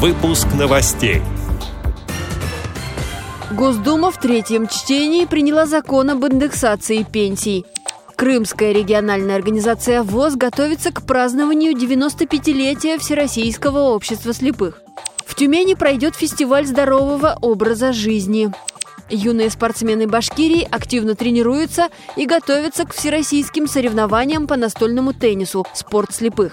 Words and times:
Выпуск 0.00 0.46
новостей. 0.56 1.22
Госдума 3.50 4.12
в 4.12 4.20
третьем 4.20 4.68
чтении 4.68 5.24
приняла 5.24 5.66
закон 5.66 6.10
об 6.10 6.24
индексации 6.24 7.02
пенсий. 7.02 7.66
Крымская 8.14 8.70
региональная 8.70 9.34
организация 9.34 10.04
ВОЗ 10.04 10.36
готовится 10.36 10.92
к 10.92 11.02
празднованию 11.02 11.72
95-летия 11.72 12.96
Всероссийского 13.00 13.92
общества 13.92 14.32
слепых. 14.32 14.80
В 15.26 15.34
Тюмени 15.34 15.74
пройдет 15.74 16.14
фестиваль 16.14 16.64
здорового 16.64 17.36
образа 17.42 17.92
жизни. 17.92 18.52
Юные 19.10 19.50
спортсмены 19.50 20.06
Башкирии 20.06 20.68
активно 20.70 21.16
тренируются 21.16 21.88
и 22.14 22.24
готовятся 22.24 22.84
к 22.84 22.94
всероссийским 22.94 23.66
соревнованиям 23.66 24.46
по 24.46 24.54
настольному 24.54 25.12
теннису 25.12 25.66
«Спорт 25.74 26.14
слепых». 26.14 26.52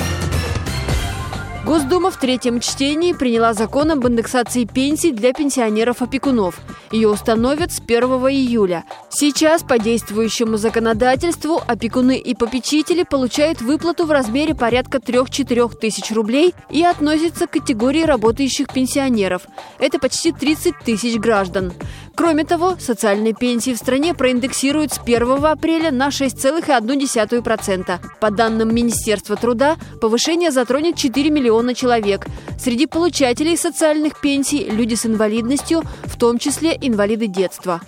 Госдума 1.63 2.09
в 2.09 2.17
третьем 2.17 2.59
чтении 2.59 3.13
приняла 3.13 3.53
закон 3.53 3.91
об 3.91 4.07
индексации 4.07 4.65
пенсий 4.65 5.11
для 5.11 5.31
пенсионеров-опекунов. 5.31 6.59
Ее 6.91 7.07
установят 7.07 7.71
с 7.71 7.79
1 7.79 8.03
июля. 8.29 8.83
Сейчас 9.09 9.61
по 9.61 9.77
действующему 9.77 10.57
законодательству 10.57 11.61
опекуны 11.67 12.17
и 12.17 12.33
попечители 12.33 13.03
получают 13.03 13.61
выплату 13.61 14.07
в 14.07 14.11
размере 14.11 14.55
порядка 14.55 14.97
3-4 14.97 15.77
тысяч 15.77 16.11
рублей 16.11 16.55
и 16.71 16.83
относятся 16.83 17.45
к 17.45 17.51
категории 17.51 18.03
работающих 18.03 18.73
пенсионеров. 18.73 19.43
Это 19.77 19.99
почти 19.99 20.31
30 20.31 20.79
тысяч 20.83 21.17
граждан. 21.17 21.73
Кроме 22.15 22.43
того, 22.43 22.75
социальные 22.79 23.33
пенсии 23.33 23.73
в 23.73 23.77
стране 23.77 24.13
проиндексируют 24.13 24.93
с 24.93 24.99
1 24.99 25.45
апреля 25.45 25.91
на 25.91 26.09
6,1%. 26.09 27.99
По 28.19 28.31
данным 28.31 28.75
Министерства 28.75 29.35
труда, 29.35 29.77
повышение 30.01 30.51
затронет 30.51 30.95
4 30.97 31.29
миллиона 31.29 31.50
человек. 31.75 32.25
Среди 32.59 32.85
получателей 32.85 33.57
социальных 33.57 34.19
пенсий– 34.21 34.69
люди 34.71 34.95
с 34.95 35.05
инвалидностью, 35.05 35.81
в 36.03 36.17
том 36.17 36.37
числе 36.37 36.77
инвалиды 36.79 37.27
детства. 37.27 37.81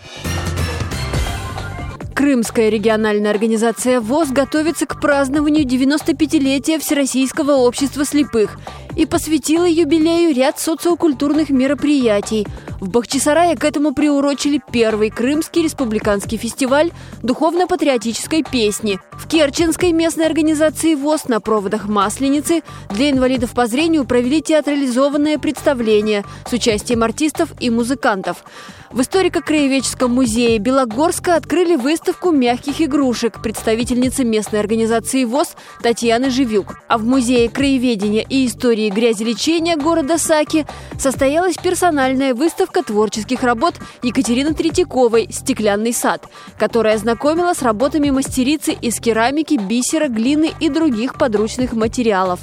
Крымская 2.16 2.70
региональная 2.70 3.32
организация 3.32 4.00
ВОЗ 4.00 4.30
готовится 4.30 4.86
к 4.86 5.02
празднованию 5.02 5.66
95-летия 5.66 6.80
Всероссийского 6.80 7.54
общества 7.54 8.06
слепых 8.06 8.58
и 8.96 9.06
посвятила 9.06 9.66
юбилею 9.66 10.34
ряд 10.34 10.60
социокультурных 10.60 11.50
мероприятий. 11.50 12.48
В 12.84 12.90
Бахчисарае 12.90 13.56
к 13.56 13.64
этому 13.64 13.94
приурочили 13.94 14.62
первый 14.74 15.10
Крымский 15.10 15.64
республиканский 15.64 16.38
фестиваль 16.38 16.92
духовно-патриотической 17.22 18.44
песни. 18.44 19.00
В 19.14 19.26
Керченской 19.26 19.94
местной 19.94 20.26
организации 20.26 20.94
ВОЗ 20.94 21.30
на 21.30 21.40
проводах 21.40 21.88
Масленицы 21.88 22.62
для 22.90 23.10
инвалидов 23.12 23.52
по 23.52 23.68
зрению 23.68 24.04
провели 24.04 24.42
театрализованное 24.42 25.38
представление 25.38 26.26
с 26.46 26.52
участием 26.52 27.04
артистов 27.04 27.54
и 27.62 27.70
музыкантов. 27.70 28.44
В 28.92 29.02
историко-краеведческом 29.02 30.14
музее 30.14 30.60
Белогорска 30.60 31.36
открыли 31.36 31.76
выставку 31.76 32.30
мягких 32.30 32.80
игрушек 32.80 33.42
представительницы 33.42 34.24
местной 34.24 34.60
организации 34.60 35.24
ВОЗ 35.24 35.56
Татьяны 35.82 36.30
Живюк. 36.30 36.76
А 36.88 37.00
в 37.00 37.04
музее 37.04 37.50
краеведения 37.50 38.24
и 38.30 38.46
истории 38.46 38.92
грязелечения 38.92 39.78
города 39.78 40.20
Саки 40.20 40.68
состоялась 41.00 41.56
персональная 41.56 42.36
выставка 42.36 42.73
творческих 42.82 43.44
работ 43.44 43.76
Екатерины 44.02 44.54
Третьяковой 44.54 45.28
«Стеклянный 45.32 45.94
сад», 45.94 46.28
которая 46.58 46.98
знакомила 46.98 47.54
с 47.54 47.62
работами 47.62 48.10
мастерицы 48.10 48.72
из 48.72 49.00
керамики, 49.00 49.56
бисера, 49.56 50.08
глины 50.08 50.52
и 50.60 50.70
других 50.70 51.16
подручных 51.16 51.74
материалов. 51.74 52.40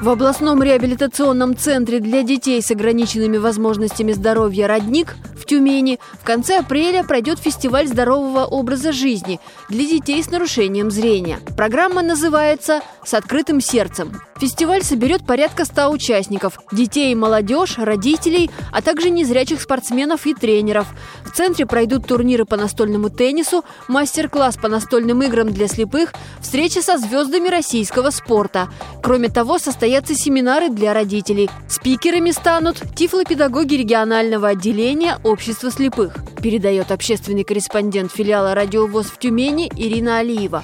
В 0.00 0.10
областном 0.10 0.62
реабилитационном 0.62 1.56
центре 1.56 2.00
для 2.00 2.22
детей 2.22 2.60
с 2.62 2.70
ограниченными 2.70 3.38
возможностями 3.38 4.12
здоровья 4.12 4.68
«Родник» 4.68 5.16
в 5.36 5.46
Тюмени 5.46 5.98
в 6.20 6.24
конце 6.24 6.58
апреля 6.58 7.02
пройдет 7.02 7.38
фестиваль 7.38 7.88
здорового 7.88 8.44
образа 8.44 8.92
жизни 8.92 9.40
для 9.68 9.86
детей 9.86 10.22
с 10.22 10.30
нарушением 10.30 10.90
зрения. 10.90 11.38
Программа 11.56 12.02
называется 12.02 12.82
«С 13.04 13.14
открытым 13.14 13.60
сердцем». 13.60 14.20
Фестиваль 14.38 14.82
соберет 14.82 15.24
порядка 15.26 15.64
100 15.64 15.88
участников– 15.90 16.60
детей 16.72 17.12
и 17.12 17.14
молодежь, 17.14 17.78
родителей, 17.78 18.50
а 18.70 18.82
также 18.82 19.08
незрячих 19.10 19.62
спортсменов 19.62 20.26
и 20.26 20.34
тренеров. 20.34 20.86
В 21.24 21.30
центре 21.30 21.64
пройдут 21.64 22.06
турниры 22.06 22.44
по 22.44 22.56
настольному 22.56 23.08
теннису, 23.08 23.64
мастер-класс 23.88 24.56
по 24.56 24.68
настольным 24.68 25.22
играм 25.22 25.50
для 25.50 25.68
слепых, 25.68 26.12
встречи 26.40 26.80
со 26.80 26.98
звездами 26.98 27.48
российского 27.48 28.10
спорта. 28.10 28.68
Кроме 29.02 29.28
того, 29.28 29.58
состоятся 29.58 30.14
семинары 30.14 30.68
для 30.68 30.92
родителей. 30.92 31.50
Спикерами 31.68 32.30
станут 32.30 32.82
тифлопедагоги 32.94 33.74
регионального 33.74 34.48
отделения 34.48 35.18
Общества 35.24 35.70
слепых, 35.70 36.14
передает 36.42 36.92
общественный 36.92 37.44
корреспондент 37.44 38.12
филиала 38.12 38.54
«Радиовоз» 38.54 39.06
в 39.06 39.18
Тюмени 39.18 39.70
Ирина 39.76 40.18
Алиева. 40.18 40.62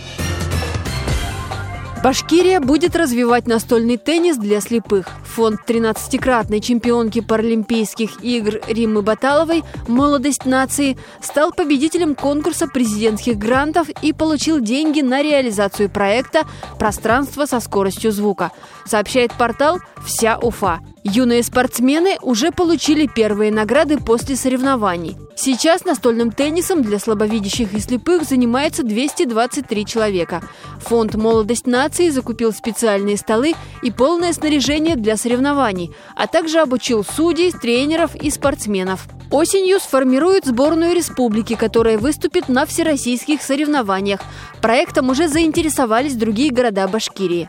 Башкирия 2.02 2.58
будет 2.58 2.96
развивать 2.96 3.46
настольный 3.46 3.96
теннис 3.96 4.36
для 4.36 4.60
слепых. 4.60 5.06
Фонд 5.36 5.60
13-кратной 5.64 6.60
чемпионки 6.60 7.20
Паралимпийских 7.20 8.24
игр 8.24 8.60
Риммы 8.66 9.02
Баталовой 9.02 9.62
«Молодость 9.86 10.44
нации» 10.44 10.98
стал 11.22 11.52
победителем 11.52 12.16
конкурса 12.16 12.66
президентских 12.66 13.38
грантов 13.38 13.88
и 14.02 14.12
получил 14.12 14.58
деньги 14.58 15.00
на 15.00 15.22
реализацию 15.22 15.88
проекта 15.88 16.41
«Пространство 16.76 17.46
со 17.46 17.60
скоростью 17.60 18.10
звука», 18.10 18.50
сообщает 18.84 19.32
портал 19.34 19.78
«Вся 20.04 20.38
Уфа». 20.38 20.80
Юные 21.04 21.44
спортсмены 21.44 22.16
уже 22.20 22.50
получили 22.50 23.06
первые 23.06 23.52
награды 23.52 23.98
после 23.98 24.34
соревнований. 24.34 25.16
Сейчас 25.34 25.84
настольным 25.84 26.31
теннисом 26.31 26.82
для 26.82 26.98
слабовидящих 26.98 27.75
и 27.75 27.81
слепых 27.81 28.25
занимается 28.25 28.82
223 28.82 29.87
человека. 29.87 30.43
Фонд 30.81 31.15
«Молодость 31.15 31.66
нации» 31.66 32.10
закупил 32.10 32.53
специальные 32.53 33.16
столы 33.16 33.54
и 33.82 33.91
полное 33.91 34.32
снаряжение 34.32 34.97
для 34.97 35.16
соревнований, 35.16 35.92
а 36.16 36.26
также 36.26 36.60
обучил 36.60 37.04
судей, 37.04 37.53
тренеров 37.53 38.15
и 38.15 38.31
спортсменов. 38.31 39.06
Осенью 39.31 39.81
сформируют 39.81 40.44
сборную 40.44 40.94
республики, 40.94 41.54
которая 41.54 41.97
выступит 41.97 42.48
на 42.48 42.66
всероссийских 42.66 43.41
соревнованиях. 43.41 44.21
Проектом 44.60 45.09
уже 45.09 45.26
заинтересовались 45.28 46.15
другие 46.15 46.50
города 46.53 46.87
Башкирии. 46.87 47.48